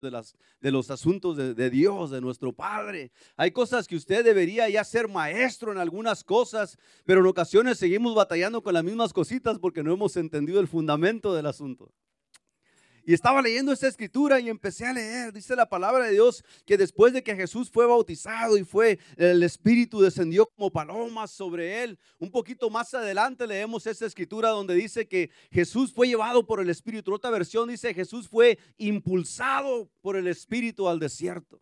[0.00, 3.12] de, las, de los asuntos de, de, Dios, de nuestro Padre.
[3.36, 8.14] Hay cosas que usted debería ya ser maestro en algunas cosas, pero en ocasiones seguimos
[8.14, 11.92] batallando con las mismas cositas porque no hemos entendido el fundamento del asunto.
[13.10, 15.32] Y estaba leyendo esta escritura y empecé a leer.
[15.32, 19.42] Dice la palabra de Dios que después de que Jesús fue bautizado y fue, el
[19.42, 21.98] Espíritu descendió como palomas sobre él.
[22.20, 26.70] Un poquito más adelante leemos esta escritura donde dice que Jesús fue llevado por el
[26.70, 27.12] Espíritu.
[27.12, 31.60] Otra versión dice Jesús fue impulsado por el Espíritu al desierto.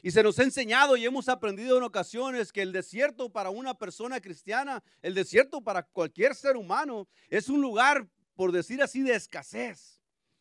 [0.00, 3.74] Y se nos ha enseñado y hemos aprendido en ocasiones que el desierto para una
[3.74, 9.14] persona cristiana, el desierto para cualquier ser humano, es un lugar, por decir así, de
[9.14, 9.95] escasez.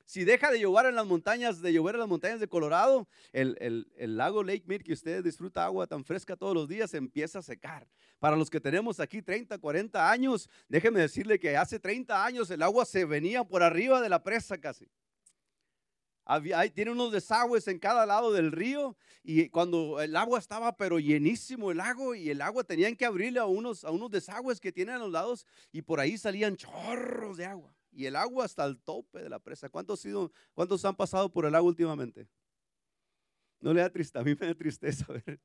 [0.06, 3.88] Si deja de llover en las montañas, de llover en las montañas de Colorado, el,
[3.98, 7.88] lago Lake Mead, que usted disfruta agua tan fresca todos los días, empieza a secar.
[8.20, 12.62] Para los que tenemos aquí 30, 40 años, déjeme decirle que hace 30 años el
[12.62, 14.88] agua se venía por arriba de la presa casi.
[16.24, 21.00] Había, tiene unos desagües en cada lado del río y cuando el agua estaba pero
[21.00, 24.72] llenísimo el lago y el agua tenían que abrirle a unos, a unos desagües que
[24.72, 28.66] tienen a los lados y por ahí salían chorros de agua y el agua hasta
[28.66, 29.70] el tope de la presa.
[29.70, 32.28] ¿Cuántos, sido, ¿Cuántos han pasado por el agua últimamente?
[33.62, 35.40] No le da tristeza, a mí me da tristeza ver.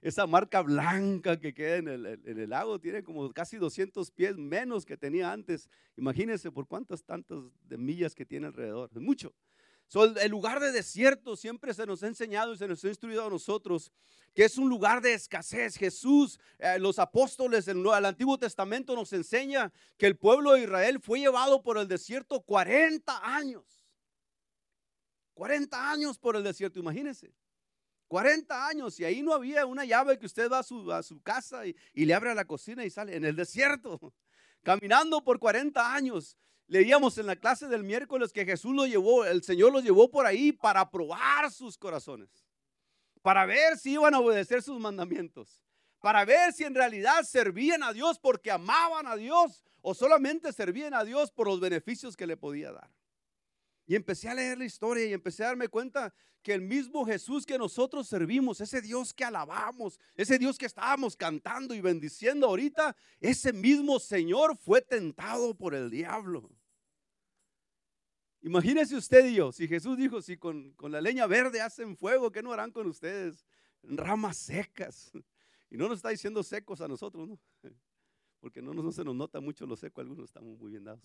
[0.00, 4.86] Esa marca blanca que queda en el, en lago tiene como casi 200 pies menos
[4.86, 5.68] que tenía antes.
[5.96, 8.90] Imagínense por cuántas tantas millas que tiene alrededor.
[8.94, 9.34] Es mucho
[9.94, 13.30] el lugar de desierto siempre se nos ha enseñado y se nos ha instruido a
[13.30, 13.92] nosotros
[14.34, 15.76] que es un lugar de escasez.
[15.76, 21.00] Jesús, eh, los apóstoles en el Antiguo Testamento nos enseña que el pueblo de Israel
[21.00, 23.84] fue llevado por el desierto 40 años.
[25.34, 27.32] 40 años por el desierto, imagínense.
[28.08, 31.74] 40 años y ahí no había una llave que usted va a su, casa y,
[31.94, 34.14] le abre la cocina y sale en el desierto.
[34.62, 36.36] Caminando por 40 años.
[36.68, 40.26] Leíamos en la clase del miércoles que Jesús lo llevó, el Señor los llevó por
[40.26, 42.28] ahí para probar sus corazones,
[43.22, 45.64] para ver si iban a obedecer sus mandamientos,
[45.98, 50.92] para ver si en realidad servían a Dios porque amaban a Dios o solamente servían
[50.92, 52.90] a Dios por los beneficios que le podía dar.
[53.86, 56.12] Y empecé a leer la historia y empecé a darme cuenta
[56.42, 61.16] que el mismo Jesús que nosotros servimos, ese Dios que alabamos, ese Dios que estábamos
[61.16, 66.50] cantando y bendiciendo ahorita, ese mismo Señor fue tentado por el diablo.
[68.40, 72.42] Imagínese usted y yo, si Jesús dijo, si con, la leña verde hacen fuego, ¿qué
[72.42, 73.44] no harán con ustedes?
[73.82, 75.10] Ramas secas.
[75.70, 77.38] Y no nos está diciendo secos a nosotros, ¿no?
[78.40, 81.02] Porque no, no se nos nota mucho lo seco, algunos estamos muy bien dados.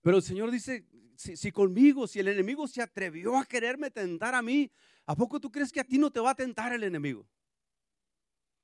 [0.00, 4.34] Pero el Señor dice, si, si, conmigo, si el enemigo se atrevió a quererme tentar
[4.36, 4.70] a mí,
[5.04, 7.26] ¿a poco tú crees que a ti no te va a tentar el enemigo?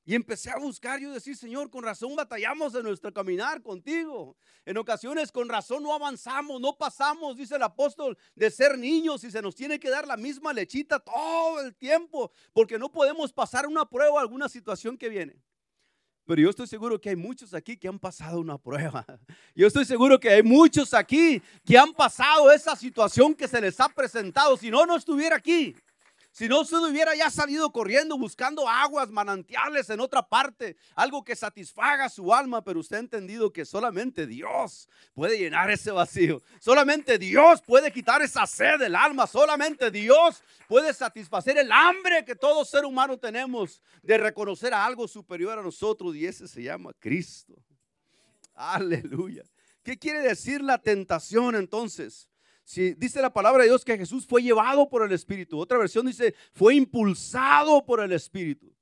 [0.04, 4.36] Y empecé a buscar, yo decir, Señor, con razón batallamos en nuestro caminar contigo.
[4.64, 9.30] En ocasiones con razón no avanzamos, no pasamos, dice el apóstol, de ser niños y
[9.30, 13.66] se nos tiene que dar la misma lechita todo el tiempo, porque no podemos pasar
[13.66, 15.40] una prueba, alguna situación que viene.
[16.24, 19.04] Pero yo estoy seguro que hay muchos aquí que han pasado una prueba.
[19.56, 23.80] Yo estoy seguro que hay muchos aquí que han pasado esa situación que se les
[23.80, 24.56] ha presentado.
[24.56, 25.74] Si no, no estuviera aquí.
[26.32, 31.36] Si no, usted hubiera ya salido corriendo buscando aguas, manantiales en otra parte, algo que
[31.36, 36.40] satisfaga su alma, pero usted ha entendido que solamente Dios puede llenar ese vacío.
[36.58, 39.26] Solamente Dios puede quitar esa sed del alma.
[39.26, 45.06] Solamente Dios puede satisfacer el hambre que todo ser humano tenemos de reconocer a algo
[45.06, 47.54] superior a nosotros y ese se llama Cristo.
[48.54, 49.42] Aleluya.
[49.82, 52.31] ¿Qué quiere decir la tentación entonces?
[52.64, 55.58] Si dice la palabra de Dios que Jesús fue llevado por el Espíritu.
[55.58, 58.74] Otra versión dice, fue impulsado por el Espíritu.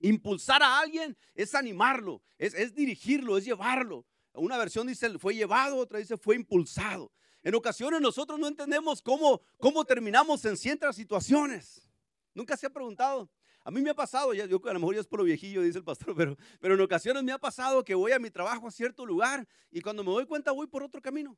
[0.00, 4.06] Impulsar a alguien es animarlo, es, dirigirlo, es llevarlo.
[4.34, 7.12] Una versión dice, fue llevado, otra dice, fue impulsado.
[7.42, 11.90] En ocasiones nosotros no entendemos cómo, cómo terminamos en ciertas situaciones.
[12.34, 13.30] Nunca se ha preguntado.
[13.62, 15.78] A mí me ha pasado, yo a lo mejor ya es por lo viejillo, dice
[15.78, 18.70] el pastor, pero, pero en ocasiones me ha pasado que voy a mi trabajo a
[18.70, 21.36] cierto lugar y cuando me doy cuenta voy por otro camino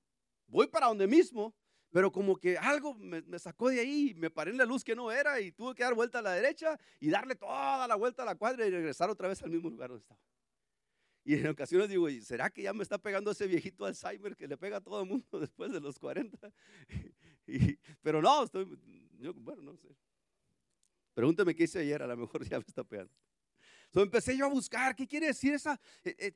[0.52, 1.54] voy para donde mismo,
[1.90, 5.10] pero como que algo me, sacó de ahí, me paré en la luz que no
[5.10, 8.26] era y tuve que dar vuelta a la derecha y darle toda la vuelta a
[8.26, 10.20] la cuadra y regresar otra vez al mismo lugar donde estaba.
[11.24, 14.56] Y en ocasiones digo, ¿será que ya me está pegando ese viejito Alzheimer que le
[14.56, 16.52] pega a todo el mundo después de los 40?
[18.02, 18.64] pero no, estoy,
[19.36, 19.88] bueno, no sé.
[21.14, 23.12] Pregúnteme qué hice ayer, a lo mejor ya me está pegando.
[23.86, 25.78] Entonces empecé yo a buscar, ¿qué quiere decir esa?
[26.02, 26.34] Eh, eh,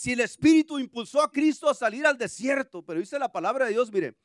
[0.00, 3.72] si el Espíritu impulsó a Cristo a salir al desierto, pero dice la palabra de
[3.72, 4.16] Dios, mire,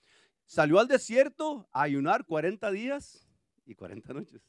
[0.45, 3.27] salió al desierto a ayunar 40 días
[3.65, 4.41] y 40 noches.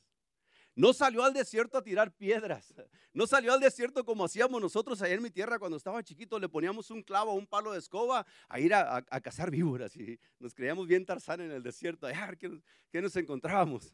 [0.77, 2.73] No salió al desierto a tirar piedras.
[3.13, 6.39] No salió al desierto como hacíamos nosotros allá en mi tierra cuando estaba chiquito.
[6.39, 9.97] Le poníamos un clavo, un palo de escoba a ir a, cazar víboras.
[9.97, 12.07] Y nos creíamos bien Tarzán en el desierto.
[12.07, 13.93] A ver qué, nos encontrábamos.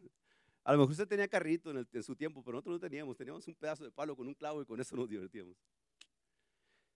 [0.65, 3.17] A lo mejor usted tenía carrito en, en, su tiempo, pero nosotros no teníamos.
[3.17, 5.57] Teníamos un pedazo de palo con un clavo y con eso nos divertíamos.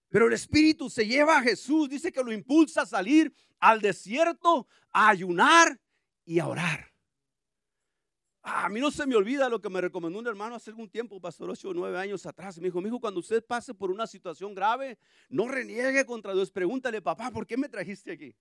[0.09, 4.67] Pero el Espíritu se lleva a Jesús, dice que lo impulsa a salir al desierto,
[4.91, 5.79] a ayunar
[6.25, 6.91] y a orar.
[8.49, 10.89] Ah, a mí no se me olvida lo que me recomendó un hermano hace algún
[10.89, 12.57] tiempo, pastor, ocho o nueve años atrás.
[12.59, 16.49] Me dijo, hijo, cuando usted pase por una situación grave, no reniegue contra Dios.
[16.49, 18.33] Pregúntale, papá, ¿por qué me trajiste aquí?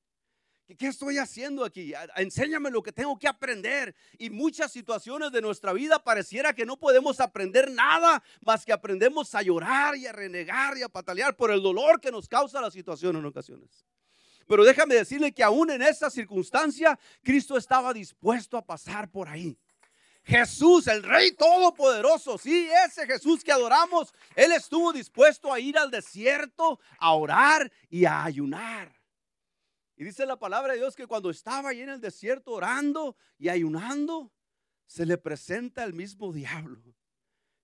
[0.75, 1.95] ¿Qué estoy haciendo aquí?
[2.17, 3.95] Enséñame lo que tengo que aprender.
[4.19, 9.33] Y muchas situaciones de nuestra vida pareciera que no podemos aprender nada más que aprendemos
[9.37, 12.73] a llorar y a renegar y a patalear por el dolor que nos causa la
[12.73, 13.87] situación en ocasiones.
[14.49, 19.57] Pero déjame decirle que aún en esa circunstancia, Cristo estaba dispuesto a pasar por ahí.
[20.25, 25.93] Jesús, el Rey Todopoderoso, sí, ese Jesús que adoramos, Él estuvo dispuesto a ir al
[25.93, 28.96] desierto a orar y a ayunar.
[29.97, 33.49] Y dice la palabra de Dios que cuando estaba ahí en el desierto orando y
[33.49, 34.31] ayunando,
[34.87, 36.83] se le presenta el mismo diablo.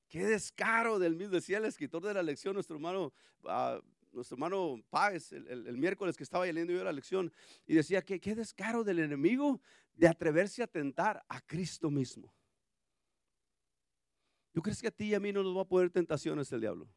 [0.09, 3.13] Qué descaro del mismo, decía el escritor de la lección, nuestro hermano,
[3.45, 3.81] ah,
[4.13, 7.33] nuestro hermano Páez, el, miércoles que estaba leyendo yo la lección,
[7.67, 9.61] y decía que qué descaro del enemigo
[9.95, 12.35] de atreverse a tentar a Cristo mismo.
[14.53, 16.61] ¿Tú crees que a ti y a mí no nos va a poner tentaciones el
[16.61, 16.89] diablo?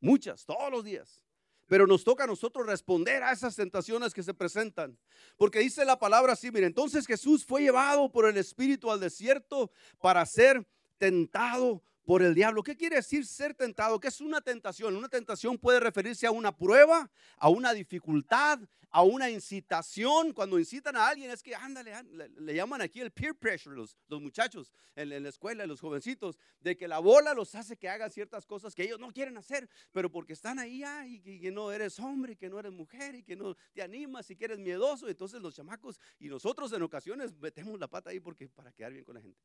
[0.00, 1.24] Muchas, todos los días.
[1.68, 4.98] Pero nos toca a nosotros responder a esas tentaciones que se presentan.
[5.36, 9.70] Porque dice la palabra así, mire, entonces Jesús fue llevado por el Espíritu al desierto
[10.00, 10.66] para ser
[10.96, 12.62] tentado por el diablo.
[12.62, 14.00] ¿Qué quiere decir ser tentado?
[14.00, 14.96] ¿Qué es una tentación?
[14.96, 18.58] Una tentación puede referirse a una prueba, a una dificultad,
[18.88, 20.32] a una incitación.
[20.32, 21.92] Cuando incitan a alguien es que, ándale,
[22.38, 26.88] le, llaman aquí el peer pressure, los, muchachos en, la escuela, los jovencitos, de que
[26.88, 30.32] la bola los hace que hagan ciertas cosas que ellos no quieren hacer, pero porque
[30.32, 33.82] están ahí y, que no eres hombre, que no eres mujer y que no te
[33.82, 35.08] animas y que eres miedoso.
[35.10, 39.04] Entonces los chamacos y nosotros en ocasiones metemos la pata ahí porque para quedar bien
[39.04, 39.42] con la gente.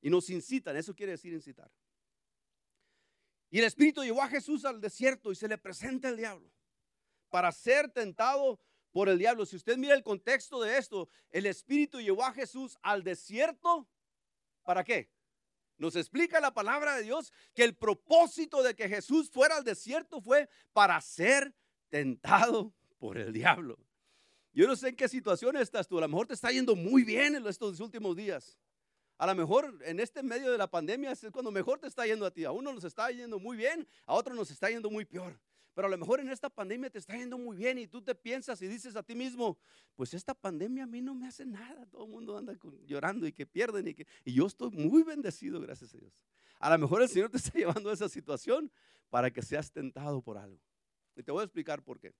[0.00, 1.68] Y nos incitan, eso quiere decir incitar.
[3.50, 6.50] Y el Espíritu llevó a Jesús al desierto y se le presenta el diablo
[7.30, 8.60] para ser tentado
[8.92, 9.46] por el diablo.
[9.46, 13.88] Si usted mira el contexto de esto, el Espíritu llevó a Jesús al desierto.
[14.62, 15.10] ¿Para qué?
[15.78, 20.20] Nos explica la palabra de Dios que el propósito de que Jesús fuera al desierto
[20.20, 21.54] fue para ser
[21.90, 23.78] tentado por el diablo.
[24.52, 25.98] Yo no sé en qué situación estás tú.
[25.98, 28.56] A lo mejor te está yendo muy bien en estos últimos días.
[29.18, 32.26] A lo mejor en este medio de la pandemia es cuando mejor te está yendo
[32.26, 32.44] a ti.
[32.44, 35.38] A uno nos está yendo muy bien, a otro nos está yendo muy peor.
[35.74, 38.14] Pero a lo mejor en esta pandemia te está yendo muy bien y tú te
[38.14, 39.58] piensas y dices a ti mismo,
[39.94, 41.86] pues esta pandemia a mí no me hace nada.
[41.86, 42.54] Todo el mundo anda
[42.86, 46.12] llorando y que pierden y que y yo estoy muy bendecido, gracias a Dios.
[46.58, 48.70] A lo mejor el Señor te está llevando a esa situación
[49.10, 50.60] para que seas tentado por algo.
[51.14, 52.14] Y te voy a explicar por qué.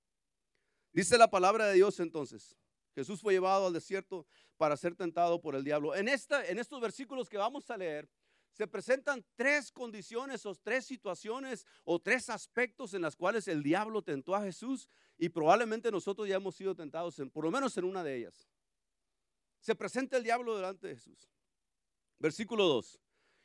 [0.92, 2.56] Dice la palabra de Dios entonces,
[2.96, 4.26] Jesús fue llevado al desierto
[4.56, 5.94] para ser tentado por el diablo.
[5.94, 8.08] En, esta, en estos versículos que vamos a leer,
[8.52, 14.00] se presentan tres condiciones o tres situaciones o tres aspectos en las cuales el diablo
[14.00, 14.88] tentó a Jesús
[15.18, 18.48] y probablemente nosotros ya hemos sido tentados, en, por lo menos en una de ellas.
[19.60, 21.28] Se presenta el diablo delante de Jesús.
[22.18, 22.98] Versículo 2.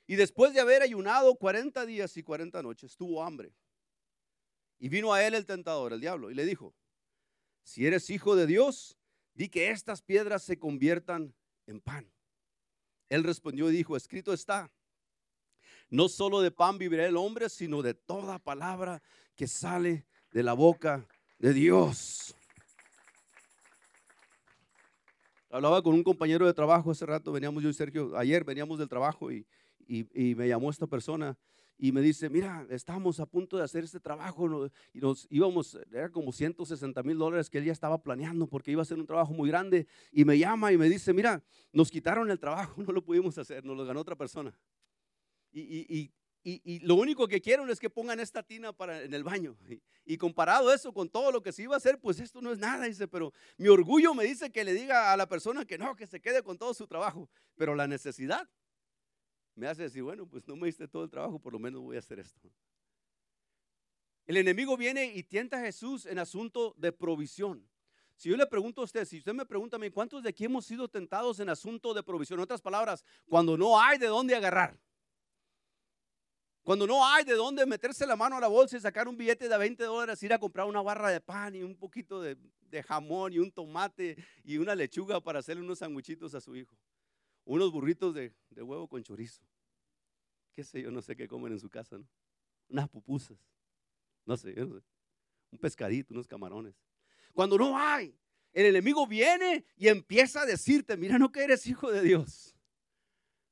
[0.07, 3.53] Y después de haber ayunado 40 días y 40 noches, tuvo hambre.
[4.79, 6.73] Y vino a él el tentador, el diablo, y le dijo,
[7.63, 8.97] si eres hijo de Dios,
[9.33, 11.33] di que estas piedras se conviertan
[11.67, 12.11] en pan.
[13.09, 14.71] Él respondió y dijo, escrito está,
[15.89, 19.01] no solo de pan vivirá el hombre, sino de toda palabra
[19.35, 21.05] que sale de la boca
[21.37, 22.35] de Dios.
[25.49, 28.87] Hablaba con un compañero de trabajo hace rato, veníamos yo y Sergio, ayer veníamos del
[28.87, 29.45] trabajo y,
[29.87, 31.37] y me llamó esta persona
[31.83, 36.11] y me dice, mira, estamos a punto de hacer este trabajo y nos íbamos, era
[36.11, 39.33] como 160 mil dólares que él ya estaba planeando porque iba a ser un trabajo
[39.33, 43.03] muy grande y me llama y me dice, mira, nos quitaron el trabajo, no lo
[43.03, 44.55] pudimos hacer, nos lo ganó otra persona.
[45.51, 46.11] Y,
[46.83, 49.57] lo único que quieren es que pongan esta tina para, en el baño.
[50.05, 52.59] Y, comparado eso con todo lo que se iba a hacer, pues esto no es
[52.59, 55.95] nada, dice, pero mi orgullo me dice que le diga a la persona que no,
[55.95, 58.47] que se quede con todo su trabajo, pero la necesidad
[59.55, 61.95] me hace decir, bueno, pues no me diste todo el trabajo, por lo menos voy
[61.95, 62.49] a hacer esto.
[64.25, 67.67] El enemigo viene y tienta a Jesús en asunto de provisión.
[68.15, 70.45] Si yo le pregunto a usted, si usted me pregunta a mí, ¿cuántos de aquí
[70.45, 72.39] hemos sido tentados en asunto de provisión?
[72.39, 74.79] En otras palabras, cuando no hay de dónde agarrar.
[76.63, 79.49] Cuando no hay de dónde meterse la mano a la bolsa y sacar un billete
[79.49, 82.37] de 20 dólares, ir a comprar una barra de pan y un poquito de,
[82.87, 86.77] jamón y un tomate y una lechuga para hacerle unos sanguchitos a su hijo
[87.45, 89.41] unos burritos de, huevo con chorizo.
[90.53, 92.07] qué sé yo, no sé qué comen en su casa, ¿no?
[92.69, 93.37] Unas pupusas,
[94.25, 94.85] no sé, no sé,
[95.51, 96.75] un pescadito, unos camarones.
[97.33, 98.15] Cuando no hay,
[98.53, 102.55] el enemigo viene y empieza a decirte, mira, no que eres hijo de Dios.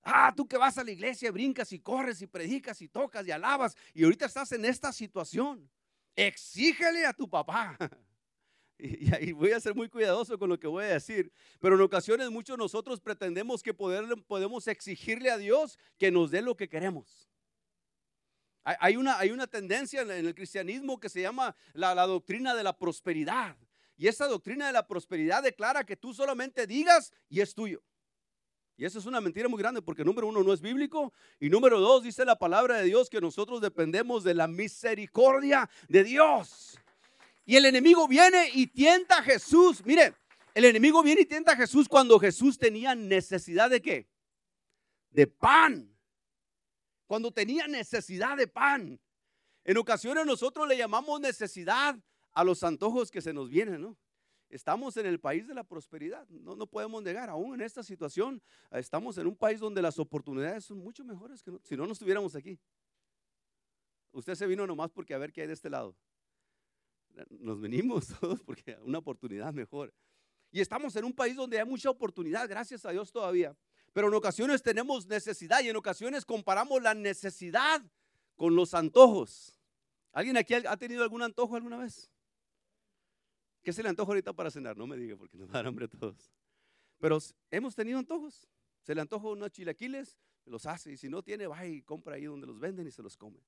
[0.02, 3.32] Ah, tú que vas a la iglesia, brincas y corres y predicas y tocas y
[3.32, 5.70] alabas y ahorita estás en esta situación.
[6.16, 7.78] Exígele a tu papá.
[8.80, 11.32] Y, ahí voy a ser muy cuidadoso con lo que voy a decir.
[11.60, 16.42] Pero en ocasiones muchos de nosotros pretendemos que podemos exigirle a Dios que nos dé
[16.42, 17.30] lo que queremos.
[18.64, 22.64] Hay una, hay una tendencia en el cristianismo que se llama la, la doctrina de
[22.64, 23.58] la prosperidad.
[23.98, 27.84] Y esa doctrina de la prosperidad declara que tú solamente digas y es tuyo.
[28.78, 31.82] Y eso es una mentira muy grande porque número uno no es bíblico y número
[31.82, 36.80] dos dice la palabra de Dios que nosotros dependemos de la misericordia de Dios.
[37.50, 39.84] Y el enemigo viene y tienta a Jesús.
[39.84, 40.14] Mire,
[40.54, 44.08] el enemigo viene y tienta a Jesús cuando Jesús tenía necesidad de qué?
[45.10, 45.92] De pan.
[47.08, 49.00] Cuando tenía necesidad de pan.
[49.64, 51.98] En ocasiones nosotros le llamamos necesidad
[52.34, 53.98] a los antojos que se nos vienen, ¿no?
[54.48, 58.44] Estamos en el país de la prosperidad, no, no podemos negar, aún en esta situación,
[58.70, 62.36] estamos en un país donde las oportunidades son mucho mejores que si no, no estuviéramos
[62.36, 62.60] aquí.
[64.12, 65.96] Usted se vino nomás porque a ver qué hay de este lado.
[67.30, 69.94] Nos venimos todos porque una oportunidad mejor.
[70.52, 73.56] Y estamos en un país donde hay mucha oportunidad, gracias a Dios todavía.
[73.94, 77.82] Pero en ocasiones tenemos necesidad y en ocasiones comparamos la necesidad
[78.36, 79.60] con los antojos.
[80.12, 82.10] ¿Alguien aquí ha tenido algún antojo alguna vez?
[83.62, 84.78] ¿Qué se le antoja ahorita para cenar?
[84.78, 86.32] No me diga porque nos da hambre a todos.
[87.00, 87.18] Pero
[87.52, 88.48] hemos tenido antojos.
[88.82, 90.94] Se le antoja unos chilaquiles, los hace.
[90.94, 93.40] Y si no tiene, va y compra ahí donde los venden y se los come.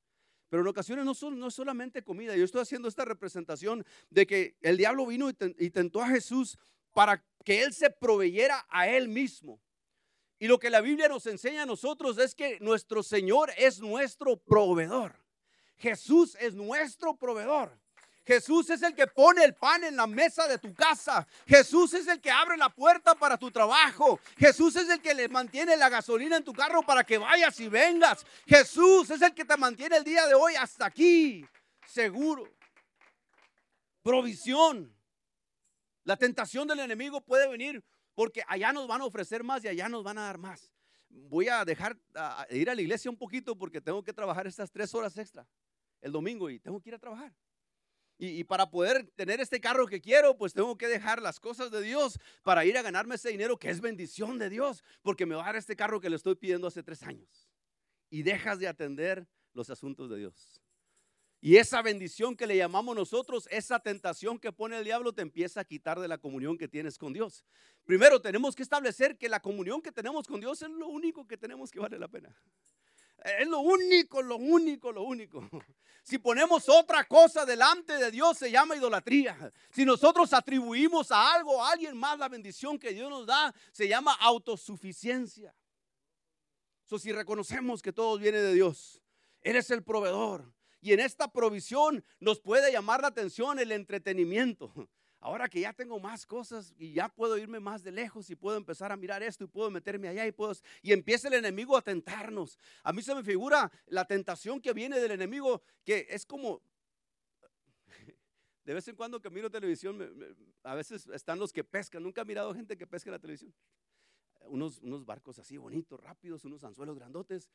[0.51, 2.35] Pero en ocasiones no, son, no es solamente comida.
[2.35, 6.59] Yo estoy haciendo esta representación de que el diablo vino y tentó a Jesús
[6.93, 9.61] para que Él se proveyera a Él mismo.
[10.39, 14.35] Y lo que la Biblia nos enseña a nosotros es que nuestro Señor es nuestro
[14.35, 15.15] proveedor.
[15.77, 17.80] Jesús es nuestro proveedor.
[18.31, 21.27] Jesús es el que pone el pan en la mesa de tu casa.
[21.45, 24.21] Jesús es el que abre la puerta para tu trabajo.
[24.37, 27.67] Jesús es el que le mantiene la gasolina en tu carro para que vayas y
[27.67, 28.25] vengas.
[28.47, 31.45] Jesús es el que te mantiene el día de hoy hasta aquí,
[31.85, 32.47] seguro.
[34.01, 34.95] Provisión.
[36.05, 37.83] La tentación del enemigo puede venir
[38.15, 40.71] porque allá nos van a ofrecer más y allá nos van a dar más.
[41.09, 41.97] Voy a dejar
[42.49, 45.45] de ir a la iglesia un poquito porque tengo que trabajar estas tres horas extra
[45.99, 47.33] el domingo y tengo que ir a trabajar.
[48.23, 51.81] Y, para poder tener este carro que quiero, pues tengo que dejar las cosas de
[51.81, 55.41] Dios para ir a ganarme ese dinero que es bendición de Dios, porque me va
[55.41, 57.49] a dar este carro que le estoy pidiendo hace tres años.
[58.11, 60.61] Y dejas de atender los asuntos de Dios.
[61.39, 65.61] Y esa bendición que le llamamos nosotros, esa tentación que pone el diablo, te empieza
[65.61, 67.43] a quitar de la comunión que tienes con Dios.
[67.85, 71.37] Primero tenemos que establecer que la comunión que tenemos con Dios es lo único que
[71.37, 72.39] tenemos que vale la pena.
[73.21, 75.47] Es lo único, lo único, lo único.
[76.03, 79.53] Si ponemos otra cosa delante de Dios se llama idolatría.
[79.69, 83.87] Si nosotros atribuimos a algo, a alguien más la bendición que Dios nos da, se
[83.87, 85.55] llama autosuficiencia.
[86.85, 88.99] So, si reconocemos que todo viene de Dios,
[89.41, 90.51] eres el proveedor.
[90.81, 94.73] Y en esta provisión nos puede llamar la atención el entretenimiento
[95.21, 98.57] ahora que ya tengo más cosas y ya puedo irme más de lejos y puedo
[98.57, 101.81] empezar a mirar esto y puedo meterme allá y puedo y empieza el enemigo a
[101.81, 102.57] tentarnos.
[102.83, 106.61] A mí se me figura la tentación que viene del enemigo que es como
[108.65, 109.99] de vez en cuando que miro televisión,
[110.63, 112.03] a veces están los que pescan.
[112.03, 113.53] Nunca he mirado gente que pesca en la televisión.
[114.47, 117.49] Unos, barcos así bonitos, rápidos, unos anzuelos grandotes.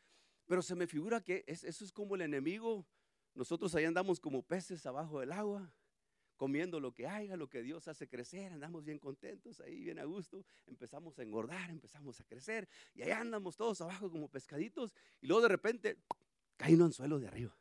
[0.47, 2.87] Pero se me figura que eso es como el enemigo.
[3.35, 5.73] Nosotros ahí andamos como peces abajo del agua
[6.37, 10.05] comiendo lo que haya, lo que Dios hace crecer, andamos bien contentos, ahí bien a
[10.05, 15.27] gusto, empezamos a engordar, empezamos a crecer y ahí andamos todos abajo como pescaditos y
[15.27, 15.97] luego de repente
[16.57, 17.57] cae un anzuelo de arriba,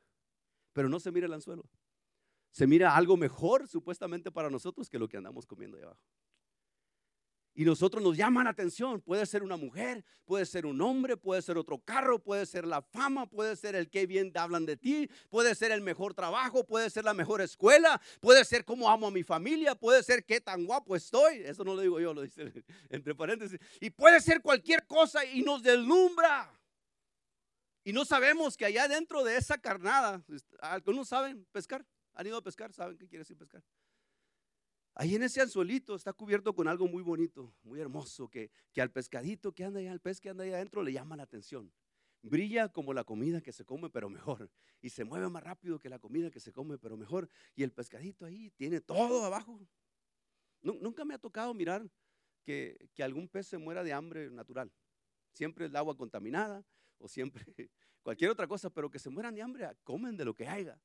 [0.74, 1.64] pero no se mira el anzuelo,
[2.52, 6.02] se mira algo mejor supuestamente para nosotros que lo que andamos comiendo ahí abajo.
[7.58, 9.00] Y nosotros nos llaman la atención.
[9.00, 12.82] Puede ser una mujer, puede ser un hombre, puede ser otro carro, puede ser la
[12.82, 16.90] fama, puede ser el que bien hablan de ti, puede ser el mejor trabajo, puede
[16.90, 20.66] ser la mejor escuela, puede ser cómo amo a mi familia, puede ser qué tan
[20.66, 21.38] guapo estoy.
[21.46, 22.52] Eso no lo digo yo, lo dice
[22.90, 23.58] entre paréntesis.
[23.80, 26.52] Y puede ser cualquier cosa y nos deslumbra.
[27.86, 30.22] Y no sabemos que allá dentro de esa carnada,
[30.60, 31.86] algunos saben pescar,
[32.16, 33.64] han ido a pescar, saben qué quiere decir pescar.
[34.98, 38.92] Ahí en ese anzuelito está cubierto con algo muy bonito, muy hermoso, que, que al
[38.92, 41.70] pescadito que anda allá, al pez que anda allá adentro, le llama la atención.
[42.22, 44.50] Brilla como la comida que se come, pero mejor.
[44.82, 47.30] Y se mueve más rápido que la comida que se come, pero mejor.
[47.56, 49.68] Y el pescadito ahí tiene todo abajo.
[50.62, 51.88] Nunca me ha tocado mirar
[52.44, 54.72] que, que algún pez se muera de hambre natural.
[55.34, 56.66] Siempre el agua contaminada
[56.98, 57.44] o siempre,
[58.02, 60.80] cualquier otra cosa, pero que se mueran de hambre, comen de lo que haya.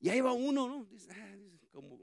[0.00, 0.84] Y ahí va uno, ¿no?
[0.86, 1.36] Dice, ah,
[1.70, 2.00] como,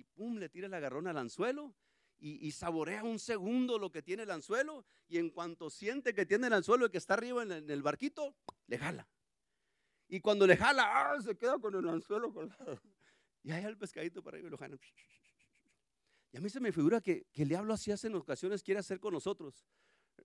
[0.00, 1.74] y pum, le tira el agarrón al anzuelo
[2.18, 6.48] y, saborea un segundo lo que tiene el anzuelo y en cuanto siente que tiene
[6.48, 8.34] el anzuelo y que está arriba en el, barquito,
[8.66, 9.08] le jala.
[10.06, 11.22] Y cuando le jala, ¡ah!
[11.22, 12.80] se queda con el anzuelo colgado.
[13.42, 14.76] Y ahí el pescadito para arriba y lo jala.
[16.30, 18.80] Y a mí se me figura que, que el diablo así hace en ocasiones, quiere
[18.80, 19.66] hacer con nosotros.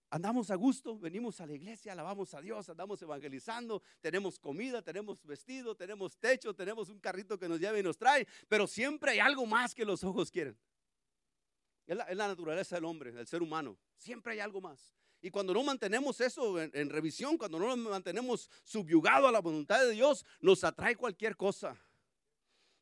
[0.09, 5.23] Andamos a gusto, venimos a la iglesia, alabamos a Dios, andamos evangelizando, tenemos comida, tenemos
[5.25, 9.19] vestido, tenemos techo, tenemos un carrito que nos lleva y nos trae, pero siempre hay
[9.19, 10.57] algo más que los ojos quieren.
[11.87, 13.77] Es la, naturaleza del hombre, del ser humano.
[13.97, 14.95] Siempre hay algo más.
[15.21, 19.83] Y cuando no mantenemos eso en, revisión, cuando no nos mantenemos subyugado a la voluntad
[19.83, 21.75] de Dios, nos atrae cualquier cosa.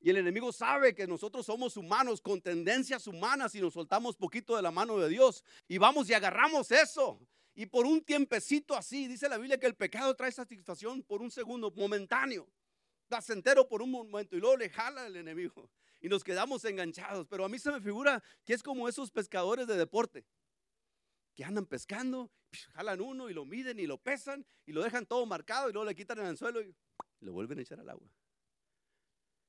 [0.03, 4.53] Y el enemigo sabe que nosotros somos humanos con tendencias humanas y nos soltamos poquito
[4.57, 5.45] de la mano de Dios.
[5.65, 7.25] Y vamos y agarramos eso.
[7.55, 11.31] Y por un tiempecito así, dice la Biblia que el pecado trae satisfacción por un
[11.31, 12.50] segundo, momentáneo.
[13.07, 15.69] Placentero por un momento y luego le jala el enemigo
[16.01, 17.25] y nos quedamos enganchados.
[17.29, 20.25] Pero a mí se me figura que es como esos pescadores de deporte
[21.33, 22.29] que andan pescando,
[22.74, 25.86] jalan uno y lo miden y lo pesan y lo dejan todo marcado y luego
[25.86, 26.75] le quitan el anzuelo y
[27.22, 28.10] lo vuelven a echar al agua.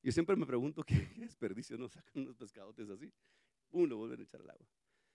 [0.05, 3.11] Yo siempre me pregunto qué desperdicio nos sacan unos pescadotes así.
[3.71, 4.67] Uno lo vuelven a echar al agua.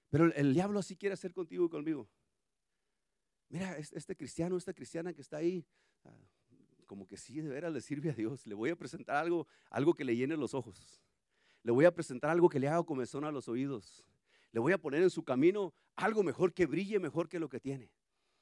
[0.10, 2.10] Pero el, diablo así quiere hacer contigo y conmigo.
[3.50, 5.66] Mira, este cristiano, esta cristiana que está ahí,
[6.04, 6.12] ah,
[6.88, 8.48] como que sí, de veras le sirve a Dios.
[8.48, 11.00] Le voy a presentar algo, algo que le llene los ojos.
[11.62, 14.08] Le voy a presentar algo que le haga comezón a los oídos.
[14.52, 17.60] Le voy a poner en su camino algo mejor que brille mejor que lo que
[17.60, 17.92] tiene.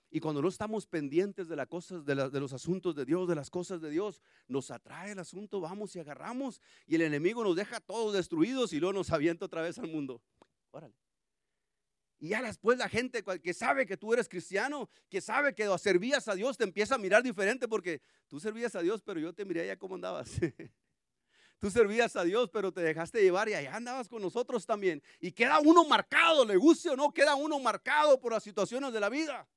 [0.10, 3.50] Y cuando no estamos pendientes de las cosas, de, los asuntos de Dios, de las
[3.50, 6.62] cosas de Dios, nos atrae el asunto, vamos y agarramos.
[6.86, 10.22] Y el enemigo nos deja todos destruidos y luego nos avienta otra vez al mundo.
[10.72, 10.96] Órale.
[12.20, 16.28] Y ya después la gente que sabe que tú eres cristiano, que sabe que servías
[16.28, 19.46] a Dios, te empieza a mirar diferente porque tú servías a Dios, pero yo te
[19.46, 20.32] miré ya cómo andabas.
[21.60, 25.02] Tú servías a Dios, pero te dejaste llevar y allá andabas con nosotros también.
[25.20, 29.00] Y queda uno marcado, le guste o no, queda uno marcado por las situaciones de
[29.00, 29.48] la vida.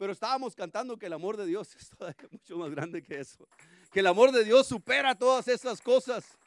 [0.00, 3.46] Pero estábamos cantando que el amor de Dios es mucho más grande que eso.
[3.92, 6.38] Que el amor de Dios supera todas esas cosas.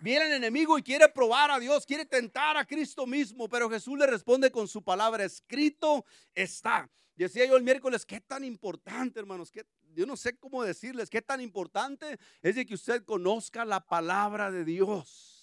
[0.00, 3.96] Viene el enemigo y quiere probar a Dios, quiere tentar a Cristo mismo, pero Jesús
[3.96, 6.90] le responde con su palabra, escrito está.
[7.14, 9.52] Decía yo el miércoles, qué tan importante, hermanos,
[9.94, 14.50] yo no sé cómo decirles, qué tan importante es de que usted conozca la palabra
[14.50, 15.35] de Dios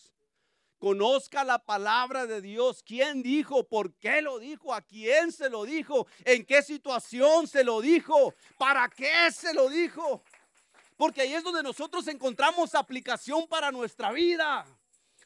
[0.84, 2.84] conozca la palabra de Dios.
[2.84, 3.65] ¿Quién dijo?
[3.65, 4.74] ¿Por qué lo dijo?
[4.74, 6.08] ¿A quién se lo dijo?
[6.26, 8.36] ¿En qué situación se lo dijo?
[8.58, 10.22] ¿Para qué se lo dijo?
[10.98, 14.65] Porque ahí es donde nosotros encontramos aplicación para nuestra vida.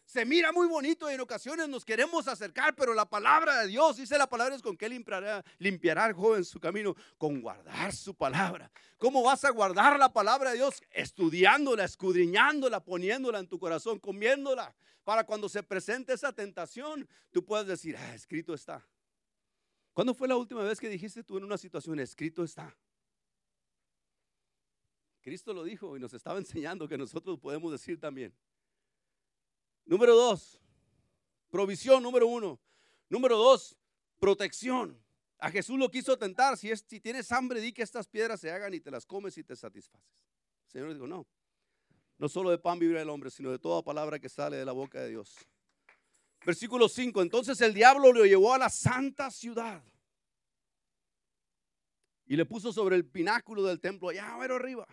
[0.06, 3.98] Se mira muy bonito y en ocasiones nos queremos acercar, pero la palabra de Dios,
[3.98, 8.14] dice la palabra, es con qué limpiará, limpiará el joven su camino, con guardar su
[8.14, 8.70] palabra.
[9.00, 10.84] ¿Cómo vas a guardar la palabra de Dios?
[10.92, 14.76] Estudiándola, escudriñándola, poniéndola en tu corazón, comiéndola,
[15.08, 18.86] para cuando se presente esa tentación, tú puedas decir, ah, escrito está.
[19.94, 22.76] ¿Cuándo fue la última vez que dijiste tú en una situación, escrito está?
[25.22, 28.36] Cristo lo dijo y nos estaba enseñando que nosotros podemos decir también.
[29.86, 30.60] Número dos,
[31.50, 32.60] provisión, número uno.
[33.08, 33.78] Número dos,
[34.20, 35.02] protección.
[35.38, 36.58] A Jesús lo quiso tentar.
[36.58, 39.38] Si, es, si tienes hambre, di que estas piedras se hagan y te las comes
[39.38, 40.26] y te satisfaces.
[40.66, 41.26] El Señor dijo, no.
[42.18, 44.72] No solo de pan vivirá el hombre, sino de toda palabra que sale de la
[44.72, 45.36] boca de Dios.
[46.46, 47.22] Versículo 5.
[47.22, 49.84] Entonces el diablo lo llevó a la santa ciudad.
[52.26, 54.86] Y le puso sobre el pináculo del templo, allá arriba.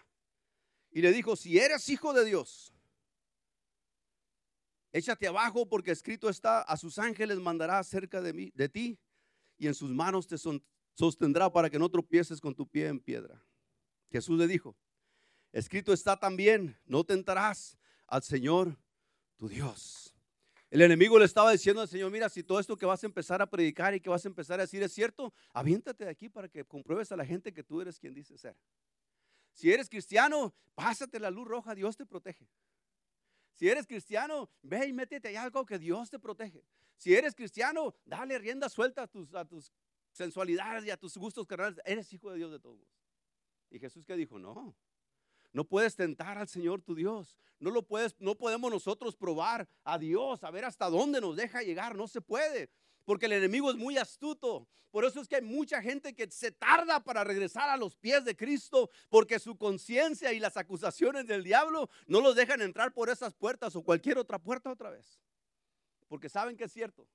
[0.90, 2.74] Y le dijo, si eres hijo de Dios,
[4.94, 8.96] Échate abajo porque escrito está, a sus ángeles mandará cerca de, mí, de ti
[9.58, 10.36] y en sus manos te
[10.94, 13.44] sostendrá para que no tropieces con tu pie en piedra.
[14.08, 14.76] Jesús le dijo,
[15.54, 18.76] escrito está también, no tentarás al Señor
[19.36, 20.14] tu Dios.
[20.68, 23.40] El enemigo le estaba diciendo al Señor, mira, si todo esto que vas a empezar
[23.40, 26.48] a predicar y que vas a empezar a decir es cierto, aviéntate de aquí para
[26.48, 28.56] que compruebes a la gente que tú eres quien dice ser.
[29.52, 32.48] Si eres cristiano, pásate la luz roja, Dios te protege.
[33.52, 36.64] Si eres cristiano, ve y métete ahí algo que Dios te protege.
[36.96, 39.72] Si eres cristiano, dale rienda suelta a tus, a tus
[40.10, 41.80] sensualidades y a tus gustos carnales.
[41.84, 42.84] Eres hijo de Dios de todos.
[43.70, 44.74] Y Jesús que dijo, no,
[45.54, 47.38] no puedes tentar al Señor tu Dios.
[47.60, 51.62] No lo puedes, no podemos nosotros probar a Dios, a ver hasta dónde nos deja
[51.62, 51.94] llegar.
[51.96, 52.68] No se puede
[53.04, 54.68] porque el enemigo es muy astuto.
[54.90, 58.24] Por eso es que hay mucha gente que se tarda para regresar a los pies
[58.24, 63.08] de Cristo, porque su conciencia y las acusaciones del diablo no los dejan entrar por
[63.08, 65.20] esas puertas o cualquier otra puerta otra vez.
[66.08, 67.06] Porque saben que es cierto.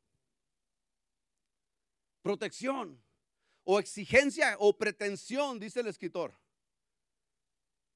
[2.21, 3.01] Protección.
[3.65, 6.33] o exigencia o pretensión, dice el escritor.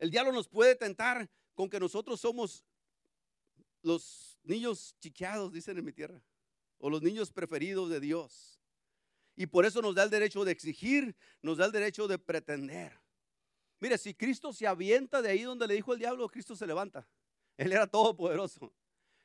[0.04, 2.66] El diablo nos puede tentar con que nosotros somos
[3.82, 6.22] los niños chiqueados, dicen en mi tierra,
[6.78, 8.60] o los niños preferidos de Dios.
[9.38, 13.00] Y por eso nos da el derecho de exigir, nos da el derecho de pretender.
[13.80, 17.08] Mire, si Cristo se avienta de ahí donde le dijo el diablo, Cristo se levanta.
[17.56, 18.74] Él era todopoderoso.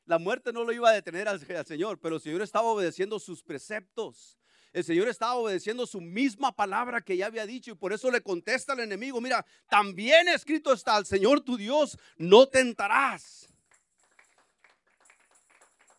[0.04, 3.42] La muerte no lo iba a detener al, Señor, pero el Señor estaba obedeciendo sus
[3.42, 4.38] preceptos.
[4.72, 8.20] El Señor estaba obedeciendo su misma palabra que ya había dicho y por eso le
[8.20, 13.48] contesta al enemigo, mira, también escrito está, al Señor tu Dios no tentarás.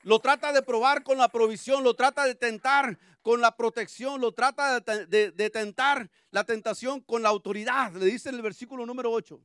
[0.03, 4.31] Lo trata de probar con la provisión, lo trata de tentar con la protección, lo
[4.31, 7.93] trata de, tentar la tentación con la autoridad.
[7.93, 9.39] Le dice en el versículo número 8.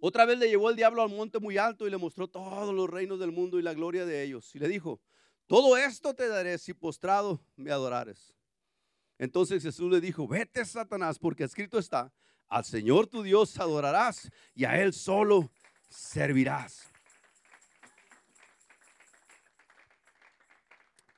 [0.00, 2.90] Otra vez le llevó el diablo al monte muy alto y le mostró todos los
[2.90, 4.54] reinos del mundo y la gloria de ellos.
[4.54, 5.00] Y le dijo,
[5.50, 8.32] todo esto te daré si postrado me adorares.
[9.18, 12.12] Entonces Jesús le dijo, vete Satanás, porque escrito está,
[12.46, 15.50] al Señor tu Dios adorarás y a Él solo
[15.88, 16.88] servirás.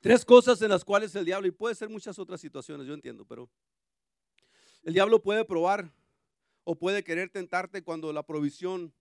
[0.01, 3.27] Tres cosas en las cuales el diablo, y puede ser muchas otras situaciones, yo entiendo,
[3.27, 3.51] pero
[4.83, 5.93] el diablo puede probar
[6.65, 8.95] o puede querer tentarte cuando la provisión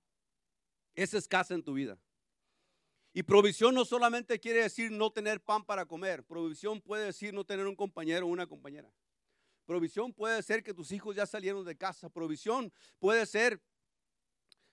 [0.94, 1.98] es escasa en tu vida.
[3.14, 7.44] Y provisión no solamente quiere decir no tener pan para comer, provisión puede decir no
[7.44, 8.92] tener un compañero o una compañera.
[9.66, 12.10] Provisión puede ser que tus hijos ya salieron de casa.
[12.10, 13.62] Provisión puede ser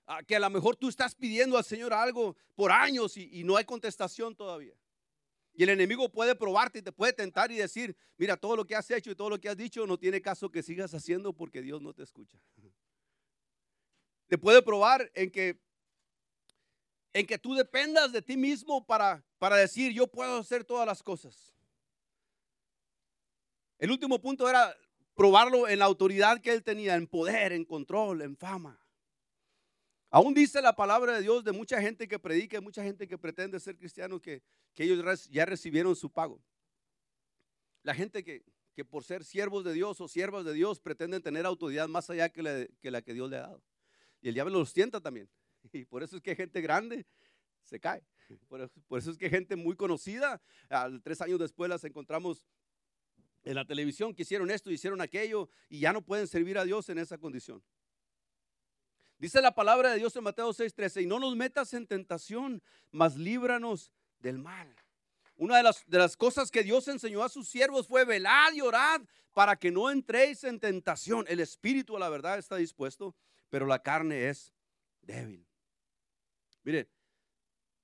[0.06, 3.44] ah, que a lo mejor tú estás pidiendo al Señor algo por años y, y
[3.44, 4.74] no hay contestación todavía.
[5.54, 8.76] Y el enemigo puede probarte y te puede tentar y decir, mira, todo lo que
[8.76, 11.62] has hecho y todo lo que has dicho no tiene caso que sigas haciendo porque
[11.62, 12.38] Dios no te escucha.
[14.28, 15.58] Te puede probar en que
[17.12, 21.02] en que tú dependas de ti mismo para, para decir, yo puedo hacer todas las
[21.02, 21.54] cosas.
[23.78, 24.76] El último punto era
[25.14, 28.80] probarlo en la autoridad que él tenía, en poder, en control, en fama.
[30.10, 33.60] Aún dice la palabra de Dios de mucha gente que predica, mucha gente que pretende
[33.60, 34.42] ser cristiano, que,
[34.76, 36.40] ellos ya recibieron su pago.
[37.82, 38.44] La gente que,
[38.84, 42.42] por ser siervos de Dios o siervas de Dios pretenden tener autoridad más allá que
[42.44, 43.62] la, que la que Dios le ha dado.
[44.20, 45.28] Y el diablo los tienta también.
[45.72, 47.06] Y por eso es que gente grande
[47.62, 48.02] se cae.
[48.48, 48.60] Por
[48.98, 50.40] eso, es que gente muy conocida,
[51.02, 52.44] tres años después las encontramos
[53.42, 56.88] en la televisión que hicieron esto, hicieron aquello y ya no pueden servir a Dios
[56.90, 57.62] en esa condición.
[59.18, 63.16] Dice la palabra de Dios en Mateo 6:13, y no nos metas en tentación, mas
[63.16, 64.72] líbranos del mal.
[65.36, 68.60] Una de las, de las cosas que Dios enseñó a sus siervos fue velad y
[68.60, 69.00] orad
[69.32, 71.24] para que no entréis en tentación.
[71.28, 73.14] El espíritu a la verdad está dispuesto,
[73.48, 74.52] pero la carne es
[75.02, 75.47] débil.
[76.68, 76.86] Mire,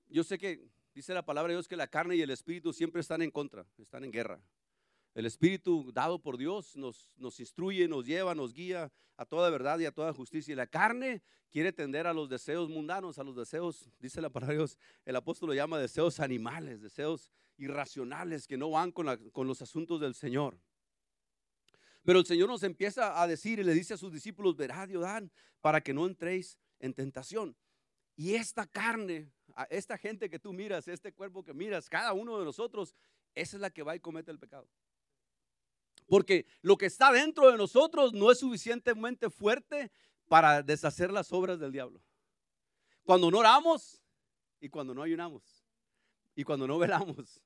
[0.09, 3.01] yo sé que dice la palabra de Dios que la carne y el espíritu siempre
[3.01, 4.39] están en contra, están en guerra.
[5.15, 9.79] El Espíritu dado por Dios nos, nos instruye, nos lleva, nos guía a toda verdad
[9.79, 10.51] y a toda justicia.
[10.51, 14.53] Y la carne quiere tender a los deseos mundanos, a los deseos, dice la palabra
[14.53, 19.47] de Dios, el apóstol lo llama deseos animales, deseos irracionales que no van con, con
[19.47, 20.59] los asuntos del Señor.
[22.03, 25.31] Pero el Señor nos empieza a decir y le dice a sus discípulos, verá, Dan,
[25.59, 27.57] para que no entréis en tentación.
[28.15, 29.29] Y esta carne,
[29.69, 32.95] esta gente que tú miras, este cuerpo que miras, cada uno de nosotros,
[33.33, 34.67] esa es la que va y comete el pecado.
[36.07, 39.91] Porque lo que está dentro de nosotros no es suficientemente fuerte
[40.27, 42.01] para deshacer las obras del diablo.
[43.03, 44.01] Cuando no oramos
[44.59, 45.65] y cuando no ayunamos
[46.35, 47.41] y cuando no velamos.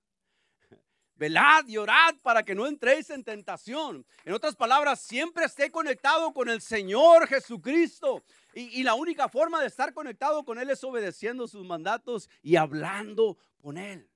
[1.19, 4.05] Velad y orad para que no entréis en tentación.
[4.23, 8.23] En otras palabras, siempre esté conectado con el Señor Jesucristo.
[8.53, 12.55] Y, y, la única forma de estar conectado con Él es obedeciendo sus mandatos y
[12.55, 14.09] hablando con Él.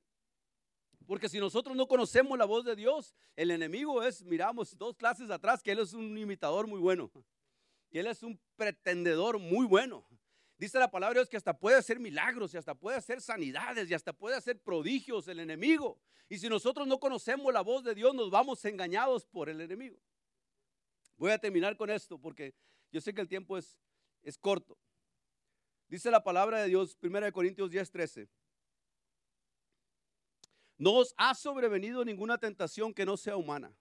[1.05, 5.29] Porque si nosotros no conocemos la voz de Dios, el enemigo es, miramos dos clases
[5.29, 7.11] atrás, que él es un imitador muy bueno.
[7.91, 10.05] Que él es un pretendedor muy bueno.
[10.63, 13.91] Dice la palabra de Dios que hasta puede hacer milagros y hasta puede hacer sanidades
[13.91, 15.99] y hasta puede hacer prodigios el enemigo.
[16.29, 19.99] Y si nosotros no conocemos la voz de Dios, nos vamos engañados por el enemigo.
[21.17, 22.55] Voy a terminar con esto porque
[22.93, 23.77] yo sé que el tiempo es,
[24.21, 24.77] es corto.
[25.89, 28.29] Dice la palabra de Dios, 1 Corintios 10, 13.
[30.77, 33.75] No os ha sobrevenido ninguna tentación que no sea humana.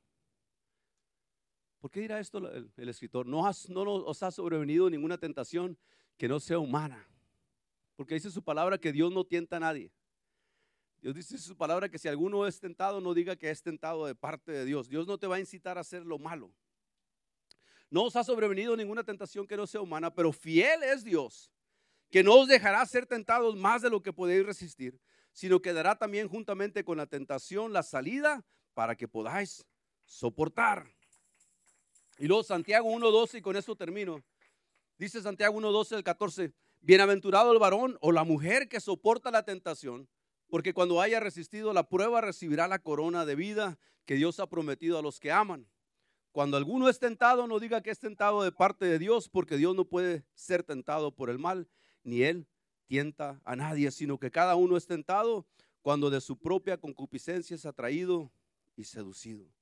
[1.78, 3.24] ¿Por qué dirá esto el, escritor?
[3.24, 5.78] No, no os ha sobrevenido ninguna tentación
[6.16, 7.06] que no sea humana.
[7.96, 9.92] Porque dice su palabra que Dios no tienta a nadie.
[11.00, 14.14] Dios dice su palabra que si alguno es tentado, no diga que es tentado de
[14.14, 14.88] parte de Dios.
[14.88, 16.54] Dios no te va a incitar a hacer lo malo.
[17.90, 21.52] No os ha sobrevenido ninguna tentación que no sea humana, pero fiel es Dios,
[22.08, 24.98] que no os dejará ser tentados más de lo que podéis resistir,
[25.32, 29.66] sino que dará también juntamente con la tentación la salida para que podáis
[30.04, 30.90] soportar.
[32.18, 34.22] Y luego Santiago 1.12 y con eso termino.
[35.02, 40.08] Dice Santiago 1.12 el 14, bienaventurado el varón o la mujer que soporta la tentación,
[40.46, 44.96] porque cuando haya resistido la prueba recibirá la corona de vida que Dios ha prometido
[44.96, 45.66] a los que aman.
[46.30, 49.74] Cuando alguno es tentado, no diga que es tentado de parte de Dios, porque Dios
[49.74, 51.68] no puede ser tentado por el mal,
[52.04, 52.46] ni Él
[52.86, 55.48] tienta a nadie, sino que cada uno es tentado
[55.80, 58.30] cuando de su propia concupiscencia es atraído
[58.76, 59.52] y seducido.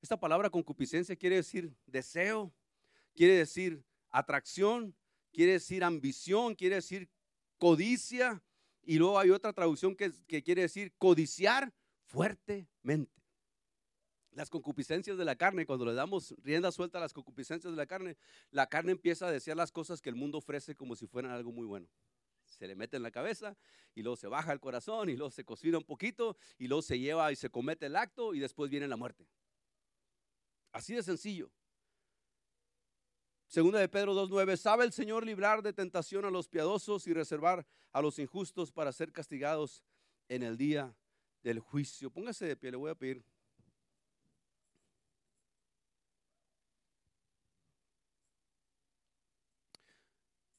[0.00, 2.54] Esta palabra concupiscencia quiere decir deseo,
[3.16, 4.94] quiere decir atracción,
[5.32, 7.08] quiere decir ambición, quiere decir
[7.58, 8.42] codicia,
[8.82, 11.72] y luego hay otra traducción que, quiere decir codiciar
[12.04, 13.12] fuertemente.
[14.30, 17.86] Las concupiscencias de la carne, cuando le damos rienda suelta a las concupiscencias de la
[17.86, 18.16] carne,
[18.50, 21.52] la carne empieza a desear las cosas que el mundo ofrece como si fueran algo
[21.52, 21.88] muy bueno
[22.46, 23.56] se le mete en la cabeza
[23.94, 26.98] y luego se baja el corazón y luego se cocina un poquito y luego se
[26.98, 29.26] lleva y se comete el acto y después viene la muerte.
[30.72, 31.50] Así de sencillo.
[33.48, 37.64] Segunda de Pedro 2.9, ¿sabe el Señor librar de tentación a los piadosos y reservar
[37.92, 39.84] a los injustos para ser castigados
[40.28, 40.94] en el día
[41.42, 42.10] del juicio?
[42.10, 43.24] Póngase de pie, le voy a pedir.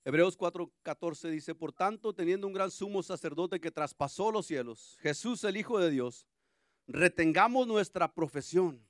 [0.06, 5.44] Hebreos 4:14 dice, por tanto, teniendo un gran sumo sacerdote que traspasó los cielos, Jesús
[5.44, 6.26] el Hijo de Dios,
[6.88, 8.87] retengamos nuestra profesión,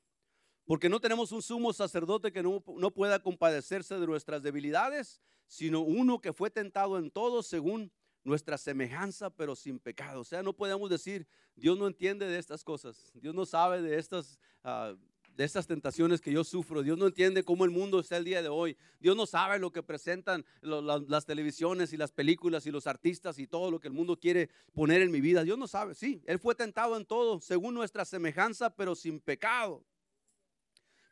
[0.68, 5.80] porque no tenemos un sumo sacerdote que no, no pueda compadecerse de nuestras debilidades, sino
[5.80, 7.90] uno que fue tentado en todo según
[8.26, 10.20] nuestra semejanza, pero sin pecado.
[10.20, 11.26] O sea, no podemos decir,
[11.56, 14.38] Dios no entiende de estas cosas, Dios no sabe de estas...
[14.64, 14.96] Uh,
[15.38, 16.82] de estas tentaciones que yo sufro.
[16.82, 18.76] Dios no entiende cómo el mundo está el día de hoy.
[19.00, 23.46] Dios no sabe lo que presentan las televisiones y las películas y los artistas y
[23.46, 25.44] todo lo que el mundo quiere poner en mi vida.
[25.44, 25.94] Dios no sabe.
[25.94, 29.86] Sí, Él fue tentado en todo, según nuestra semejanza, pero sin pecado.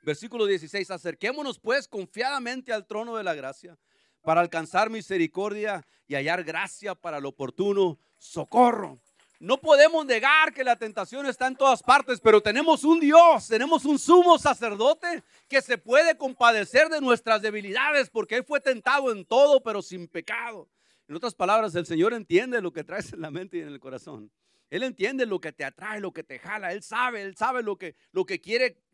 [0.06, 3.76] Versículo 16, acerquémonos pues confiadamente al trono de la gracia
[4.22, 9.00] para alcanzar misericordia y hallar gracia para el oportuno socorro.
[9.40, 13.84] No podemos negar que la tentación está en todas partes, pero tenemos un Dios, tenemos
[13.84, 19.26] un sumo sacerdote que se puede compadecer de nuestras debilidades porque Él fue tentado en
[19.26, 20.70] todo, pero sin pecado.
[21.08, 23.80] En otras palabras, el Señor entiende lo que traes en la mente y en el
[23.80, 24.32] corazón.
[24.70, 26.74] Él entiende lo que te atrae, lo que te jala.
[26.74, 28.85] Él sabe, Él sabe lo que, lo que quiere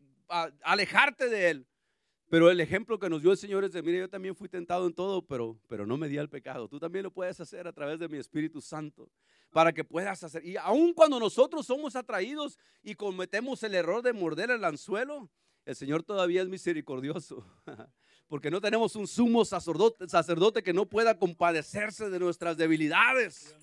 [0.63, 1.67] alejarte de Él.
[2.29, 4.87] Pero el ejemplo que nos dio el Señor es de, mire, yo también fui tentado
[4.87, 6.69] en todo, pero, pero no me di al pecado.
[6.69, 9.11] Tú también lo puedes hacer a través de mi Espíritu Santo
[9.51, 10.45] para que puedas hacer.
[10.45, 15.29] Y aun cuando nosotros somos atraídos y cometemos el error de morder el anzuelo,
[15.65, 17.45] el Señor todavía es misericordioso.
[18.27, 23.53] Porque no tenemos un sumo sacerdote, sacerdote que no pueda compadecerse de nuestras debilidades.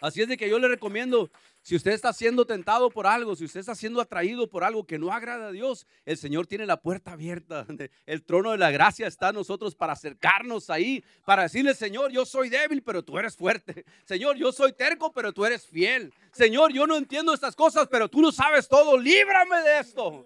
[0.00, 1.30] Así es de que yo le recomiendo,
[1.66, 5.00] si usted está siendo tentado por algo, si usted está siendo atraído por algo que
[5.00, 7.66] no agrada a Dios, el Señor tiene la puerta abierta.
[8.06, 12.24] El trono de la gracia está a nosotros para acercarnos ahí, para decirle, Señor, yo
[12.24, 13.84] soy débil, pero tú eres fuerte.
[14.04, 16.14] Señor, yo soy terco, pero tú eres fiel.
[16.30, 18.96] Señor, yo no entiendo estas cosas, pero tú lo sabes todo.
[18.96, 20.24] Líbrame de esto.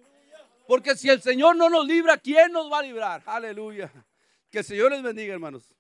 [0.67, 3.23] Porque si el Señor no nos libra, ¿quién nos va a librar?
[3.25, 3.91] Aleluya.
[4.51, 5.73] Que el Señor les bendiga, hermanos.